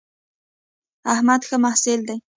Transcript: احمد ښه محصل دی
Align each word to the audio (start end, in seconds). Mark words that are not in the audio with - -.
احمد 1.13 1.41
ښه 1.47 1.57
محصل 1.63 1.99
دی 2.07 2.17